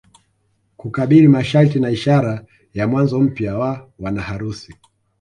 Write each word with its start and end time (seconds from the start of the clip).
Kukabili 0.77 1.27
masharti 1.27 1.79
na 1.79 1.89
ishara 1.89 2.45
ya 2.73 2.87
mwanzo 2.87 3.19
mpya 3.19 3.57
wa 3.57 3.89
wanaharusi 3.99 4.73